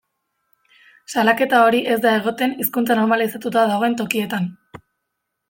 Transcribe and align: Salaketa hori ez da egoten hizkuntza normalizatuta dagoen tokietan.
Salaketa 1.13 1.59
hori 1.65 1.81
ez 1.95 1.97
da 2.07 2.13
egoten 2.21 2.57
hizkuntza 2.65 2.99
normalizatuta 3.01 3.67
dagoen 3.75 4.01
tokietan. 4.03 4.51